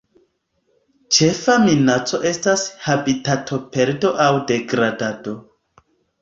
Ĉefa 1.17 1.57
minaco 1.65 2.19
estas 2.29 2.63
habitatoperdo 2.87 4.13
aŭ 4.25 4.31
degradado. 4.53 5.37